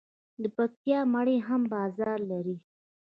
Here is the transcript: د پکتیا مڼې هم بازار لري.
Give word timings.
د 0.41 0.43
پکتیا 0.57 0.99
مڼې 1.13 1.37
هم 1.47 1.61
بازار 1.73 2.19
لري. 2.31 2.57